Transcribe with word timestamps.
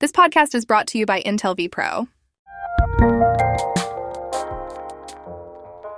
This 0.00 0.12
podcast 0.12 0.54
is 0.54 0.64
brought 0.64 0.86
to 0.88 0.98
you 0.98 1.06
by 1.06 1.22
Intel 1.22 1.58
vPro. 1.58 2.06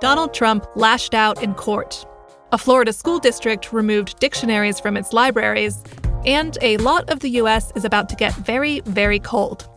Donald 0.01 0.33
Trump 0.33 0.65
lashed 0.75 1.13
out 1.13 1.43
in 1.43 1.53
court. 1.53 2.03
A 2.51 2.57
Florida 2.57 2.93
school 2.93 3.19
district 3.19 3.71
removed 3.71 4.17
dictionaries 4.17 4.79
from 4.79 4.97
its 4.97 5.13
libraries, 5.13 5.83
and 6.25 6.57
a 6.63 6.77
lot 6.77 7.11
of 7.11 7.19
the 7.19 7.29
U.S. 7.41 7.71
is 7.75 7.85
about 7.85 8.09
to 8.09 8.15
get 8.15 8.33
very, 8.33 8.79
very 8.87 9.19
cold. 9.19 9.69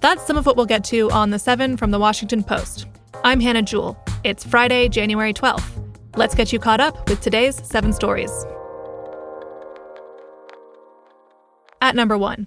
That's 0.00 0.24
some 0.24 0.36
of 0.36 0.46
what 0.46 0.56
we'll 0.56 0.64
get 0.64 0.84
to 0.84 1.10
on 1.10 1.30
The 1.30 1.40
Seven 1.40 1.76
from 1.76 1.90
the 1.90 1.98
Washington 1.98 2.44
Post. 2.44 2.86
I'm 3.24 3.40
Hannah 3.40 3.62
Jewell. 3.62 3.98
It's 4.22 4.44
Friday, 4.44 4.88
January 4.90 5.34
12th. 5.34 5.96
Let's 6.14 6.36
get 6.36 6.52
you 6.52 6.60
caught 6.60 6.78
up 6.78 7.08
with 7.08 7.20
today's 7.20 7.60
seven 7.66 7.92
stories. 7.92 8.30
At 11.80 11.96
number 11.96 12.16
one, 12.16 12.46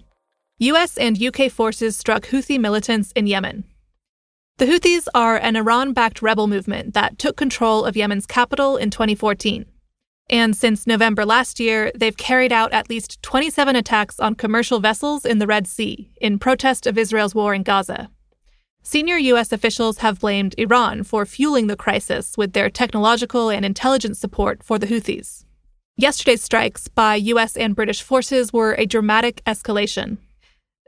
US 0.59 0.97
and 0.97 1.21
UK 1.21 1.51
forces 1.51 1.97
struck 1.97 2.27
Houthi 2.27 2.57
militants 2.57 3.11
in 3.11 3.27
Yemen. 3.27 3.65
The 4.57 4.65
Houthis 4.65 5.05
are 5.13 5.35
an 5.35 5.57
Iran 5.57 5.91
backed 5.91 6.21
rebel 6.21 6.47
movement 6.47 6.93
that 6.93 7.19
took 7.19 7.35
control 7.35 7.83
of 7.83 7.97
Yemen's 7.97 8.25
capital 8.25 8.77
in 8.77 8.89
2014. 8.89 9.65
And 10.29 10.55
since 10.55 10.87
November 10.87 11.25
last 11.25 11.59
year, 11.59 11.91
they've 11.93 12.15
carried 12.15 12.53
out 12.53 12.71
at 12.71 12.89
least 12.89 13.21
27 13.21 13.75
attacks 13.75 14.17
on 14.17 14.35
commercial 14.35 14.79
vessels 14.79 15.25
in 15.25 15.39
the 15.39 15.45
Red 15.45 15.67
Sea 15.67 16.09
in 16.21 16.39
protest 16.39 16.87
of 16.87 16.97
Israel's 16.97 17.35
war 17.35 17.53
in 17.53 17.63
Gaza. 17.63 18.09
Senior 18.81 19.17
U.S. 19.17 19.51
officials 19.51 19.97
have 19.97 20.21
blamed 20.21 20.55
Iran 20.57 21.03
for 21.03 21.25
fueling 21.25 21.67
the 21.67 21.75
crisis 21.75 22.37
with 22.37 22.53
their 22.53 22.69
technological 22.69 23.49
and 23.49 23.65
intelligence 23.65 24.19
support 24.19 24.63
for 24.63 24.79
the 24.79 24.87
Houthis. 24.87 25.43
Yesterday's 25.97 26.43
strikes 26.43 26.87
by 26.87 27.15
U.S. 27.15 27.57
and 27.57 27.75
British 27.75 28.01
forces 28.01 28.53
were 28.53 28.73
a 28.75 28.85
dramatic 28.85 29.43
escalation. 29.45 30.17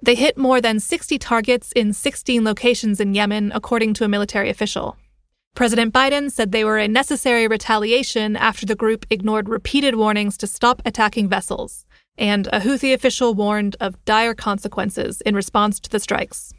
They 0.02 0.16
hit 0.16 0.38
more 0.38 0.62
than 0.62 0.80
60 0.80 1.18
targets 1.18 1.72
in 1.72 1.92
16 1.92 2.44
locations 2.44 3.00
in 3.00 3.16
Yemen, 3.16 3.52
according 3.54 3.96
to 3.96 4.04
a 4.04 4.08
military 4.08 4.50
official. 4.50 4.96
President 5.56 5.92
Biden 5.92 6.32
said 6.32 6.52
they 6.52 6.64
were 6.64 6.78
a 6.78 6.88
necessary 6.88 7.48
retaliation 7.48 8.36
after 8.36 8.64
the 8.66 8.76
group 8.76 9.08
ignored 9.10 9.50
repeated 9.50 9.96
warnings 9.96 10.38
to 10.38 10.46
stop 10.46 10.84
attacking 10.86 11.28
vessels, 11.28 11.84
and 12.16 12.46
a 12.54 12.60
Houthi 12.60 12.94
official 12.94 13.34
warned 13.34 13.76
of 13.80 14.04
dire 14.06 14.36
consequences 14.36 15.22
in 15.22 15.34
response 15.34 15.80
to 15.80 15.90
the 15.90 16.00
strikes. 16.00 16.54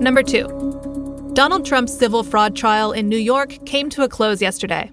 Number 0.00 0.24
two, 0.24 1.30
Donald 1.34 1.64
Trump's 1.64 1.96
civil 1.96 2.24
fraud 2.24 2.56
trial 2.56 2.90
in 2.90 3.08
New 3.08 3.16
York 3.16 3.64
came 3.66 3.88
to 3.90 4.02
a 4.02 4.08
close 4.08 4.42
yesterday. 4.42 4.90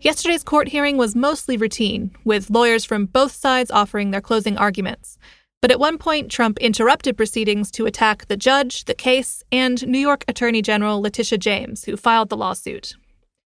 Yesterday's 0.00 0.44
court 0.44 0.68
hearing 0.68 0.96
was 0.96 1.16
mostly 1.16 1.56
routine, 1.56 2.12
with 2.24 2.50
lawyers 2.50 2.84
from 2.84 3.06
both 3.06 3.32
sides 3.32 3.70
offering 3.70 4.12
their 4.12 4.20
closing 4.20 4.56
arguments. 4.56 5.18
But 5.60 5.72
at 5.72 5.80
one 5.80 5.98
point, 5.98 6.30
Trump 6.30 6.56
interrupted 6.58 7.16
proceedings 7.16 7.72
to 7.72 7.84
attack 7.84 8.26
the 8.26 8.36
judge, 8.36 8.84
the 8.84 8.94
case, 8.94 9.42
and 9.50 9.84
New 9.88 9.98
York 9.98 10.24
Attorney 10.28 10.62
General 10.62 11.00
Letitia 11.00 11.38
James, 11.38 11.84
who 11.84 11.96
filed 11.96 12.28
the 12.28 12.36
lawsuit. 12.36 12.94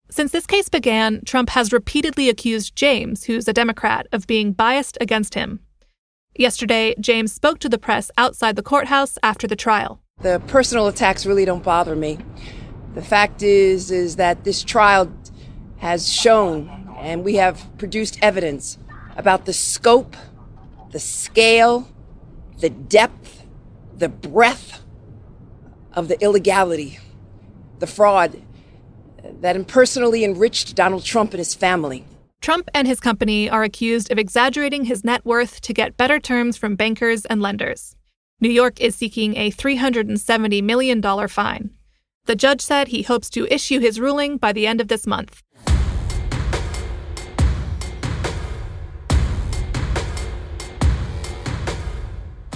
Since 0.08 0.32
this 0.32 0.46
case 0.46 0.70
began, 0.70 1.22
Trump 1.26 1.50
has 1.50 1.74
repeatedly 1.74 2.30
accused 2.30 2.74
James, 2.74 3.24
who's 3.24 3.46
a 3.46 3.52
Democrat, 3.52 4.06
of 4.10 4.26
being 4.26 4.52
biased 4.52 4.96
against 4.98 5.34
him. 5.34 5.60
Yesterday, 6.34 6.94
James 6.98 7.34
spoke 7.34 7.58
to 7.58 7.68
the 7.68 7.78
press 7.78 8.10
outside 8.16 8.56
the 8.56 8.62
courthouse 8.62 9.18
after 9.22 9.46
the 9.46 9.56
trial. 9.56 10.00
The 10.22 10.40
personal 10.46 10.86
attacks 10.86 11.26
really 11.26 11.44
don't 11.44 11.62
bother 11.62 11.94
me. 11.94 12.18
The 12.94 13.02
fact 13.02 13.42
is 13.42 13.90
is 13.92 14.16
that 14.16 14.42
this 14.42 14.64
trial 14.64 15.12
has 15.80 16.12
shown 16.12 16.88
and 16.98 17.24
we 17.24 17.36
have 17.36 17.66
produced 17.78 18.18
evidence 18.22 18.78
about 19.16 19.46
the 19.46 19.52
scope, 19.52 20.16
the 20.92 21.00
scale, 21.00 21.88
the 22.58 22.70
depth, 22.70 23.46
the 23.96 24.08
breadth 24.08 24.82
of 25.94 26.08
the 26.08 26.20
illegality, 26.22 26.98
the 27.78 27.86
fraud 27.86 28.42
that 29.40 29.56
impersonally 29.56 30.22
enriched 30.22 30.76
Donald 30.76 31.04
Trump 31.04 31.32
and 31.32 31.38
his 31.38 31.54
family. 31.54 32.04
Trump 32.42 32.70
and 32.74 32.86
his 32.86 33.00
company 33.00 33.48
are 33.50 33.62
accused 33.62 34.10
of 34.10 34.18
exaggerating 34.18 34.84
his 34.84 35.04
net 35.04 35.24
worth 35.24 35.60
to 35.62 35.74
get 35.74 35.96
better 35.96 36.18
terms 36.18 36.56
from 36.56 36.76
bankers 36.76 37.24
and 37.26 37.42
lenders. 37.42 37.96
New 38.40 38.48
York 38.50 38.80
is 38.80 38.94
seeking 38.94 39.36
a 39.36 39.50
$370 39.50 40.62
million 40.62 41.02
fine. 41.28 41.70
The 42.24 42.36
judge 42.36 42.60
said 42.60 42.88
he 42.88 43.02
hopes 43.02 43.28
to 43.30 43.46
issue 43.52 43.80
his 43.80 44.00
ruling 44.00 44.36
by 44.36 44.52
the 44.52 44.66
end 44.66 44.80
of 44.80 44.88
this 44.88 45.06
month. 45.06 45.42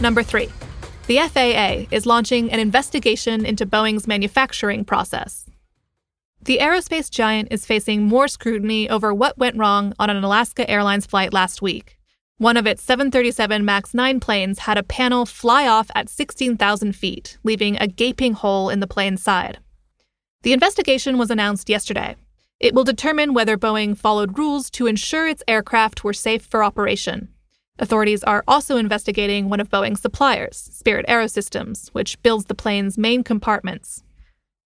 Number 0.05 0.23
three, 0.23 0.51
the 1.07 1.17
FAA 1.17 1.87
is 1.91 2.05
launching 2.05 2.53
an 2.53 2.61
investigation 2.61 3.47
into 3.47 3.65
Boeing's 3.65 4.07
manufacturing 4.07 4.85
process. 4.85 5.47
The 6.43 6.59
aerospace 6.59 7.11
giant 7.11 7.49
is 7.51 7.65
facing 7.65 8.03
more 8.03 8.29
scrutiny 8.29 8.87
over 8.87 9.15
what 9.15 9.39
went 9.39 9.57
wrong 9.57 9.95
on 9.99 10.11
an 10.11 10.23
Alaska 10.23 10.69
Airlines 10.69 11.07
flight 11.07 11.33
last 11.33 11.63
week. 11.63 11.99
One 12.37 12.59
of 12.59 12.67
its 12.67 12.83
737 12.83 13.65
MAX 13.65 13.95
9 13.95 14.21
planes 14.21 14.59
had 14.59 14.77
a 14.77 14.83
panel 14.83 15.25
fly 15.25 15.67
off 15.67 15.91
at 15.95 16.11
16,000 16.11 16.93
feet, 16.95 17.39
leaving 17.43 17.79
a 17.79 17.87
gaping 17.87 18.35
hole 18.35 18.69
in 18.69 18.81
the 18.81 18.87
plane's 18.87 19.23
side. 19.23 19.59
The 20.43 20.53
investigation 20.53 21.17
was 21.17 21.31
announced 21.31 21.71
yesterday. 21.71 22.17
It 22.61 22.75
will 22.75 22.85
determine 22.85 23.33
whether 23.33 23.57
Boeing 23.57 23.97
followed 23.97 24.37
rules 24.37 24.69
to 24.73 24.87
ensure 24.87 25.27
its 25.27 25.43
aircraft 25.49 26.05
were 26.05 26.13
safe 26.13 26.45
for 26.45 26.63
operation. 26.63 27.31
Authorities 27.79 28.23
are 28.23 28.45
also 28.47 28.77
investigating 28.77 29.49
one 29.49 29.59
of 29.59 29.69
Boeing's 29.69 30.01
suppliers, 30.01 30.57
Spirit 30.57 31.07
Aerosystems, 31.09 31.89
which 31.89 32.21
builds 32.23 32.45
the 32.45 32.55
plane's 32.55 32.97
main 32.97 33.25
compartments. 33.25 34.05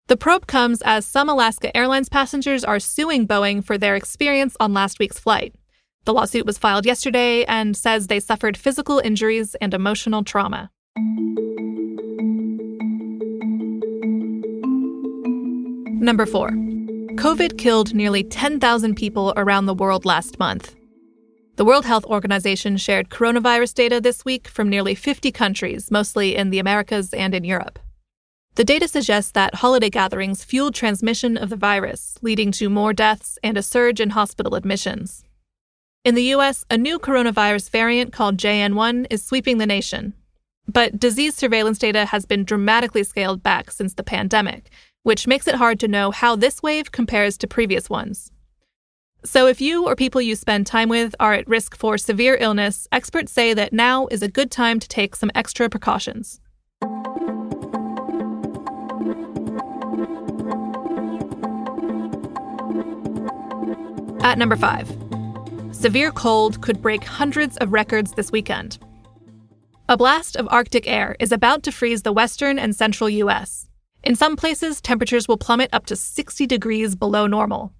The 0.08 0.16
probe 0.16 0.46
comes 0.46 0.82
as 0.82 1.06
some 1.06 1.28
Alaska 1.28 1.76
Airlines 1.76 2.08
passengers 2.08 2.64
are 2.64 2.80
suing 2.80 3.26
Boeing 3.26 3.64
for 3.64 3.78
their 3.78 3.96
experience 3.96 4.56
on 4.58 4.74
last 4.74 4.98
week's 4.98 5.18
flight. 5.18 5.54
The 6.04 6.12
lawsuit 6.12 6.46
was 6.46 6.58
filed 6.58 6.86
yesterday 6.86 7.44
and 7.46 7.76
says 7.76 8.06
they 8.06 8.20
suffered 8.20 8.56
physical 8.56 9.00
injuries 9.00 9.56
and 9.56 9.74
emotional 9.74 10.22
trauma. 10.22 10.70
Number 16.00 16.26
four, 16.26 16.50
COVID 17.16 17.58
killed 17.58 17.94
nearly 17.94 18.22
10,000 18.22 18.94
people 18.94 19.32
around 19.36 19.66
the 19.66 19.74
world 19.74 20.04
last 20.04 20.38
month. 20.38 20.75
The 21.56 21.64
World 21.64 21.86
Health 21.86 22.04
Organization 22.04 22.76
shared 22.76 23.08
coronavirus 23.08 23.72
data 23.72 23.98
this 23.98 24.26
week 24.26 24.46
from 24.46 24.68
nearly 24.68 24.94
50 24.94 25.32
countries, 25.32 25.90
mostly 25.90 26.36
in 26.36 26.50
the 26.50 26.58
Americas 26.58 27.14
and 27.14 27.34
in 27.34 27.44
Europe. 27.44 27.78
The 28.56 28.64
data 28.64 28.86
suggests 28.86 29.30
that 29.32 29.54
holiday 29.56 29.88
gatherings 29.88 30.44
fueled 30.44 30.74
transmission 30.74 31.38
of 31.38 31.48
the 31.48 31.56
virus, 31.56 32.18
leading 32.20 32.52
to 32.52 32.68
more 32.68 32.92
deaths 32.92 33.38
and 33.42 33.56
a 33.56 33.62
surge 33.62 34.02
in 34.02 34.10
hospital 34.10 34.54
admissions. 34.54 35.24
In 36.04 36.14
the 36.14 36.34
US, 36.34 36.66
a 36.70 36.76
new 36.76 36.98
coronavirus 36.98 37.70
variant 37.70 38.12
called 38.12 38.36
JN1 38.36 39.06
is 39.08 39.24
sweeping 39.24 39.56
the 39.56 39.66
nation. 39.66 40.12
But 40.68 41.00
disease 41.00 41.34
surveillance 41.34 41.78
data 41.78 42.04
has 42.04 42.26
been 42.26 42.44
dramatically 42.44 43.02
scaled 43.02 43.42
back 43.42 43.70
since 43.70 43.94
the 43.94 44.02
pandemic, 44.02 44.68
which 45.04 45.26
makes 45.26 45.48
it 45.48 45.54
hard 45.54 45.80
to 45.80 45.88
know 45.88 46.10
how 46.10 46.36
this 46.36 46.62
wave 46.62 46.92
compares 46.92 47.38
to 47.38 47.46
previous 47.46 47.88
ones. 47.88 48.30
So, 49.26 49.48
if 49.48 49.60
you 49.60 49.84
or 49.84 49.96
people 49.96 50.22
you 50.22 50.36
spend 50.36 50.68
time 50.68 50.88
with 50.88 51.12
are 51.18 51.32
at 51.32 51.48
risk 51.48 51.76
for 51.76 51.98
severe 51.98 52.36
illness, 52.36 52.86
experts 52.92 53.32
say 53.32 53.54
that 53.54 53.72
now 53.72 54.06
is 54.06 54.22
a 54.22 54.28
good 54.28 54.52
time 54.52 54.78
to 54.78 54.86
take 54.86 55.16
some 55.16 55.32
extra 55.34 55.68
precautions. 55.68 56.40
At 64.22 64.38
number 64.38 64.54
five, 64.54 64.88
severe 65.72 66.12
cold 66.12 66.62
could 66.62 66.80
break 66.80 67.02
hundreds 67.02 67.56
of 67.56 67.72
records 67.72 68.12
this 68.12 68.30
weekend. 68.30 68.78
A 69.88 69.96
blast 69.96 70.36
of 70.36 70.46
Arctic 70.52 70.86
air 70.86 71.16
is 71.18 71.32
about 71.32 71.64
to 71.64 71.72
freeze 71.72 72.02
the 72.02 72.12
western 72.12 72.60
and 72.60 72.76
central 72.76 73.10
U.S. 73.10 73.68
In 74.04 74.14
some 74.14 74.36
places, 74.36 74.80
temperatures 74.80 75.26
will 75.26 75.36
plummet 75.36 75.70
up 75.72 75.86
to 75.86 75.96
60 75.96 76.46
degrees 76.46 76.94
below 76.94 77.26
normal. 77.26 77.72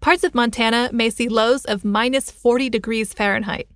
Parts 0.00 0.24
of 0.24 0.34
Montana 0.34 0.88
may 0.94 1.10
see 1.10 1.28
lows 1.28 1.66
of 1.66 1.84
minus 1.84 2.30
40 2.30 2.70
degrees 2.70 3.12
Fahrenheit. 3.12 3.68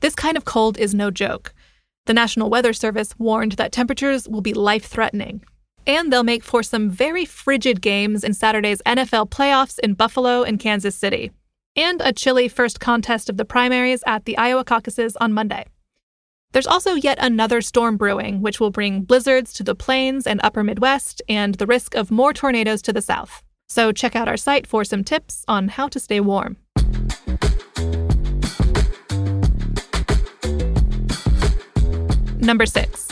This 0.00 0.16
kind 0.16 0.36
of 0.36 0.44
cold 0.44 0.76
is 0.76 0.96
no 0.96 1.12
joke. 1.12 1.54
The 2.06 2.14
National 2.14 2.50
Weather 2.50 2.72
Service 2.72 3.16
warned 3.20 3.52
that 3.52 3.70
temperatures 3.70 4.28
will 4.28 4.40
be 4.40 4.52
life 4.52 4.86
threatening. 4.86 5.44
And 5.86 6.12
they'll 6.12 6.24
make 6.24 6.42
for 6.42 6.64
some 6.64 6.90
very 6.90 7.24
frigid 7.24 7.80
games 7.80 8.24
in 8.24 8.34
Saturday's 8.34 8.82
NFL 8.84 9.30
playoffs 9.30 9.78
in 9.78 9.94
Buffalo 9.94 10.42
and 10.42 10.58
Kansas 10.58 10.96
City 10.96 11.30
and 11.76 12.00
a 12.00 12.12
chilly 12.12 12.48
first 12.48 12.80
contest 12.80 13.30
of 13.30 13.36
the 13.36 13.44
primaries 13.44 14.02
at 14.08 14.24
the 14.24 14.36
Iowa 14.36 14.64
caucuses 14.64 15.16
on 15.18 15.32
Monday. 15.32 15.66
There's 16.50 16.66
also 16.66 16.94
yet 16.94 17.18
another 17.20 17.60
storm 17.60 17.96
brewing, 17.96 18.42
which 18.42 18.58
will 18.58 18.72
bring 18.72 19.02
blizzards 19.02 19.52
to 19.52 19.62
the 19.62 19.76
plains 19.76 20.26
and 20.26 20.40
upper 20.42 20.64
Midwest 20.64 21.22
and 21.28 21.54
the 21.54 21.66
risk 21.66 21.94
of 21.94 22.10
more 22.10 22.32
tornadoes 22.32 22.82
to 22.82 22.92
the 22.92 23.00
south. 23.00 23.44
So 23.70 23.92
check 23.92 24.16
out 24.16 24.28
our 24.28 24.36
site 24.36 24.66
for 24.66 24.84
some 24.84 25.04
tips 25.04 25.44
on 25.46 25.68
how 25.68 25.86
to 25.88 26.00
stay 26.00 26.20
warm. 26.20 26.56
number 32.50 32.66
six, 32.66 33.06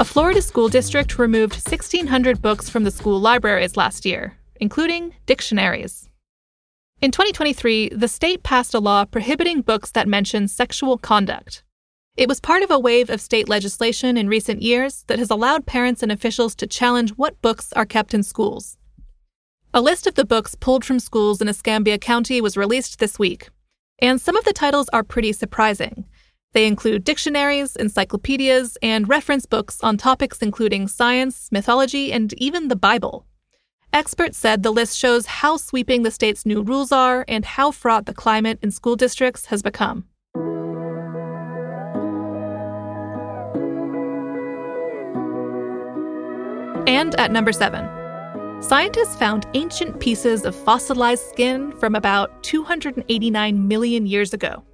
a 0.00 0.04
Florida 0.04 0.42
school 0.42 0.68
district 0.68 1.16
removed 1.16 1.54
1,600 1.54 2.42
books 2.42 2.68
from 2.68 2.82
the 2.82 2.90
school 2.90 3.20
libraries 3.20 3.76
last 3.76 4.04
year, 4.04 4.36
including 4.56 5.14
dictionaries. 5.26 6.08
In 7.00 7.12
2023, 7.12 7.90
the 7.90 8.08
state 8.08 8.42
passed 8.42 8.74
a 8.74 8.80
law 8.80 9.04
prohibiting 9.04 9.60
books 9.60 9.92
that 9.92 10.08
mention 10.08 10.48
sexual 10.48 10.98
conduct. 10.98 11.62
It 12.16 12.28
was 12.28 12.40
part 12.40 12.64
of 12.64 12.70
a 12.72 12.80
wave 12.80 13.10
of 13.10 13.20
state 13.20 13.48
legislation 13.48 14.16
in 14.16 14.28
recent 14.28 14.60
years 14.60 15.04
that 15.06 15.20
has 15.20 15.30
allowed 15.30 15.66
parents 15.66 16.02
and 16.02 16.10
officials 16.10 16.56
to 16.56 16.66
challenge 16.66 17.10
what 17.12 17.40
books 17.42 17.72
are 17.74 17.86
kept 17.86 18.12
in 18.12 18.24
schools. 18.24 18.76
A 19.76 19.82
list 19.82 20.06
of 20.06 20.14
the 20.14 20.24
books 20.24 20.54
pulled 20.54 20.84
from 20.84 21.00
schools 21.00 21.42
in 21.42 21.48
Escambia 21.48 21.98
County 21.98 22.40
was 22.40 22.56
released 22.56 23.00
this 23.00 23.18
week, 23.18 23.48
and 23.98 24.20
some 24.20 24.36
of 24.36 24.44
the 24.44 24.52
titles 24.52 24.88
are 24.92 25.02
pretty 25.02 25.32
surprising. 25.32 26.04
They 26.52 26.68
include 26.68 27.02
dictionaries, 27.02 27.74
encyclopedias, 27.74 28.78
and 28.82 29.08
reference 29.08 29.46
books 29.46 29.80
on 29.82 29.96
topics 29.96 30.38
including 30.38 30.86
science, 30.86 31.48
mythology, 31.50 32.12
and 32.12 32.32
even 32.34 32.68
the 32.68 32.76
Bible. 32.76 33.26
Experts 33.92 34.38
said 34.38 34.62
the 34.62 34.70
list 34.70 34.96
shows 34.96 35.26
how 35.26 35.56
sweeping 35.56 36.04
the 36.04 36.12
state's 36.12 36.46
new 36.46 36.62
rules 36.62 36.92
are 36.92 37.24
and 37.26 37.44
how 37.44 37.72
fraught 37.72 38.06
the 38.06 38.14
climate 38.14 38.60
in 38.62 38.70
school 38.70 38.94
districts 38.94 39.46
has 39.46 39.60
become. 39.60 40.04
And 46.86 47.18
at 47.18 47.32
number 47.32 47.50
seven, 47.50 48.03
scientists 48.64 49.14
found 49.14 49.46
ancient 49.52 50.00
pieces 50.00 50.46
of 50.46 50.56
fossilized 50.56 51.22
skin 51.28 51.70
from 51.72 51.94
about 51.94 52.42
289 52.42 53.68
million 53.68 54.06
years 54.06 54.32
ago. 54.32 54.64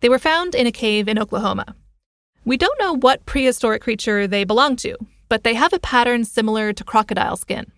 They 0.00 0.10
were 0.10 0.18
found 0.18 0.54
in 0.54 0.66
a 0.66 0.72
cave 0.72 1.08
in 1.08 1.18
Oklahoma. 1.18 1.74
We 2.44 2.58
don't 2.58 2.78
know 2.78 2.96
what 2.98 3.24
prehistoric 3.24 3.80
creature 3.80 4.26
they 4.26 4.44
belong 4.44 4.76
to, 4.76 4.98
but 5.30 5.44
they 5.44 5.54
have 5.54 5.72
a 5.72 5.78
pattern 5.78 6.24
similar 6.24 6.74
to 6.74 6.84
crocodile 6.84 7.36
skin. 7.36 7.72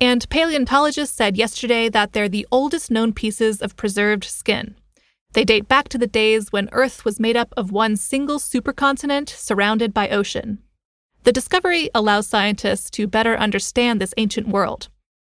And 0.00 0.28
paleontologists 0.30 1.16
said 1.16 1.36
yesterday 1.36 1.88
that 1.88 2.12
they're 2.12 2.28
the 2.28 2.46
oldest 2.52 2.88
known 2.88 3.12
pieces 3.12 3.60
of 3.62 3.76
preserved 3.76 4.24
skin. 4.24 4.76
They 5.32 5.44
date 5.44 5.66
back 5.66 5.88
to 5.88 5.98
the 5.98 6.06
days 6.06 6.52
when 6.52 6.68
Earth 6.70 7.04
was 7.04 7.18
made 7.18 7.36
up 7.36 7.52
of 7.56 7.72
one 7.72 7.96
single 7.96 8.38
supercontinent 8.38 9.28
surrounded 9.28 9.92
by 9.92 10.08
ocean. 10.08 10.58
The 11.24 11.32
discovery 11.32 11.88
allows 11.94 12.26
scientists 12.26 12.90
to 12.90 13.06
better 13.06 13.36
understand 13.36 14.00
this 14.00 14.14
ancient 14.16 14.48
world. 14.48 14.88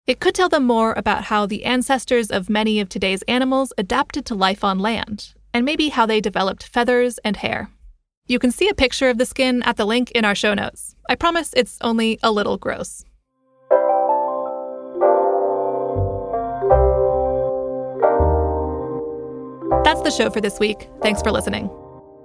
It 0.06 0.20
could 0.20 0.34
tell 0.34 0.48
them 0.48 0.64
more 0.64 0.92
about 0.96 1.24
how 1.24 1.44
the 1.44 1.64
ancestors 1.64 2.30
of 2.30 2.48
many 2.48 2.78
of 2.78 2.88
today's 2.88 3.22
animals 3.22 3.72
adapted 3.76 4.24
to 4.26 4.36
life 4.36 4.62
on 4.62 4.78
land, 4.78 5.34
and 5.52 5.64
maybe 5.64 5.88
how 5.88 6.06
they 6.06 6.20
developed 6.20 6.68
feathers 6.68 7.18
and 7.24 7.36
hair. 7.36 7.68
You 8.28 8.38
can 8.38 8.52
see 8.52 8.68
a 8.68 8.74
picture 8.74 9.08
of 9.08 9.18
the 9.18 9.26
skin 9.26 9.62
at 9.64 9.76
the 9.76 9.84
link 9.84 10.12
in 10.12 10.24
our 10.24 10.36
show 10.36 10.54
notes. 10.54 10.94
I 11.08 11.16
promise 11.16 11.52
it's 11.56 11.78
only 11.80 12.20
a 12.22 12.30
little 12.30 12.58
gross. 12.58 13.04
That's 19.84 20.02
the 20.02 20.12
show 20.16 20.30
for 20.30 20.40
this 20.40 20.60
week. 20.60 20.88
Thanks 21.02 21.22
for 21.22 21.32
listening. 21.32 21.68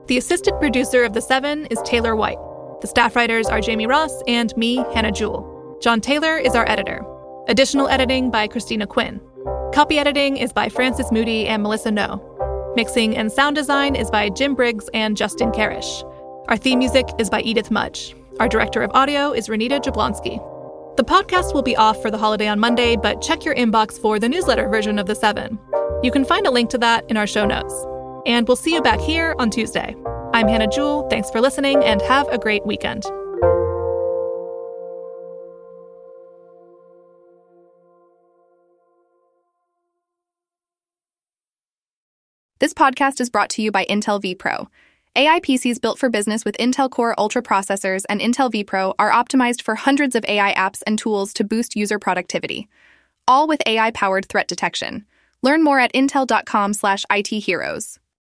The 0.06 0.20
assistant 0.20 0.60
producer 0.60 1.04
of 1.04 1.14
The 1.14 1.22
Seven 1.22 1.66
is 1.66 1.82
Taylor 1.84 2.16
White. 2.16 2.38
The 2.80 2.88
staff 2.88 3.16
writers 3.16 3.48
are 3.48 3.60
Jamie 3.60 3.88
Ross 3.88 4.22
and 4.28 4.56
me, 4.56 4.76
Hannah 4.94 5.12
Jewell. 5.12 5.80
John 5.82 6.00
Taylor 6.00 6.38
is 6.38 6.54
our 6.54 6.70
editor. 6.70 7.04
Additional 7.48 7.88
editing 7.88 8.30
by 8.30 8.48
Christina 8.48 8.86
Quinn. 8.86 9.20
Copy 9.74 9.98
editing 9.98 10.38
is 10.38 10.54
by 10.54 10.70
Francis 10.70 11.12
Moody 11.12 11.48
and 11.48 11.64
Melissa 11.64 11.90
Ngo. 11.90 12.76
Mixing 12.76 13.18
and 13.18 13.32
sound 13.32 13.56
design 13.56 13.96
is 13.96 14.12
by 14.12 14.30
Jim 14.30 14.54
Briggs 14.54 14.92
and 14.94 15.18
Justin 15.18 15.52
Carish. 15.52 16.04
Our 16.50 16.58
theme 16.58 16.78
music 16.78 17.08
is 17.18 17.32
by 17.32 17.42
Edith 17.42 17.72
Mudge. 17.72 18.16
Our 18.40 18.48
director 18.48 18.84
of 18.84 18.92
audio 18.94 19.32
is 19.32 19.48
Renita 19.48 19.82
Jablonski. 19.82 20.38
The 20.98 21.04
podcast 21.04 21.56
will 21.56 21.64
be 21.64 21.76
off 21.76 22.00
for 22.00 22.12
the 22.12 22.20
holiday 22.20 22.48
on 22.48 22.60
Monday, 22.60 22.96
but 22.96 23.24
check 23.24 23.44
your 23.44 23.56
inbox 23.56 24.00
for 24.00 24.20
the 24.20 24.30
newsletter 24.30 24.70
version 24.70 25.00
of 25.00 25.08
The 25.08 25.16
Seven. 25.16 25.58
You 26.04 26.12
can 26.12 26.26
find 26.26 26.46
a 26.46 26.52
link 26.52 26.70
to 26.70 26.78
that 26.78 27.10
in 27.10 27.18
our 27.18 27.26
show 27.26 27.48
notes. 27.48 27.74
And 28.28 28.48
we'll 28.48 28.56
see 28.56 28.76
you 28.76 28.84
back 28.84 29.00
here 29.00 29.34
on 29.40 29.50
Tuesday. 29.50 29.96
I'm 30.38 30.48
Hannah 30.48 30.68
Jewell. 30.68 31.10
Thanks 31.10 31.32
for 31.32 31.42
listening 31.42 31.84
and 31.84 32.00
have 32.04 32.28
a 32.28 32.38
great 32.38 32.64
weekend. 32.64 33.06
This 42.60 42.76
podcast 42.76 43.20
is 43.20 43.32
brought 43.32 43.50
to 43.50 43.64
you 43.64 43.72
by 43.72 43.86
Intel 43.86 44.22
vPro. 44.22 44.68
AI 45.16 45.40
PCs 45.40 45.82
built 45.82 45.98
for 45.98 46.08
business 46.08 46.46
with 46.46 46.56
Intel 46.60 46.92
Core 46.92 47.16
Ultra 47.18 47.42
processors 47.42 48.04
and 48.08 48.22
Intel 48.22 48.52
vPro 48.52 48.94
are 49.00 49.10
optimized 49.10 49.64
for 49.64 49.74
hundreds 49.74 50.16
of 50.16 50.24
AI 50.28 50.54
apps 50.54 50.84
and 50.86 51.00
tools 51.00 51.34
to 51.34 51.44
boost 51.44 51.76
user 51.76 51.98
productivity, 51.98 52.70
all 53.28 53.48
with 53.48 53.60
AI-powered 53.66 54.30
threat 54.30 54.48
detection. 54.48 55.04
Learn 55.42 55.64
more 55.64 55.80
at 55.80 55.92
intel.com/itheroes. 55.94 57.98